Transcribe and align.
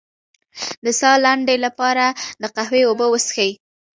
د 0.85 0.87
ساه 0.99 1.17
لنډۍ 1.25 1.57
لپاره 1.65 2.05
د 2.41 2.43
قهوې 2.55 2.81
اوبه 2.85 3.05
وڅښئ 3.09 3.51